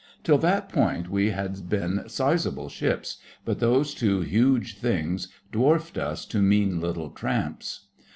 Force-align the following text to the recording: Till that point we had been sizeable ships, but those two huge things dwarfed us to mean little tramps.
Till 0.23 0.39
that 0.39 0.67
point 0.69 1.11
we 1.11 1.29
had 1.29 1.69
been 1.69 2.05
sizeable 2.09 2.69
ships, 2.69 3.17
but 3.45 3.59
those 3.59 3.93
two 3.93 4.21
huge 4.21 4.79
things 4.79 5.27
dwarfed 5.51 5.95
us 5.99 6.25
to 6.25 6.41
mean 6.41 6.81
little 6.81 7.11
tramps. 7.11 7.85